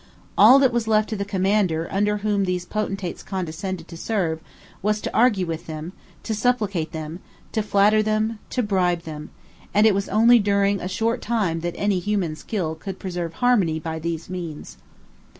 All 0.35 0.57
that 0.57 0.73
was 0.73 0.87
left 0.87 1.09
to 1.09 1.15
the 1.15 1.23
commander 1.23 1.87
under 1.91 2.17
whom 2.17 2.45
these 2.45 2.65
potentates 2.65 3.21
condescended 3.21 3.87
to 3.87 3.95
serve 3.95 4.39
was 4.81 4.99
to 5.01 5.15
argue 5.15 5.45
with 5.45 5.67
them, 5.67 5.93
to 6.23 6.33
supplicate 6.33 6.91
them, 6.91 7.19
to 7.51 7.61
flatter 7.61 8.01
them, 8.01 8.39
to 8.49 8.63
bribe 8.63 9.03
them; 9.03 9.29
and 9.75 9.85
it 9.85 9.93
was 9.93 10.09
only 10.09 10.39
during 10.39 10.81
a 10.81 10.87
short 10.87 11.21
time 11.21 11.59
that 11.59 11.75
any 11.77 11.99
human 11.99 12.35
skill 12.35 12.73
could 12.73 12.97
preserve 12.97 13.33
harmony 13.33 13.79
by 13.79 13.99
these 13.99 14.27
means. 14.27 14.77